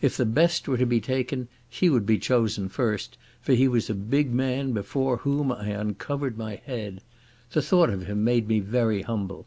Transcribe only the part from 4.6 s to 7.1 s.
before whom I uncovered my head.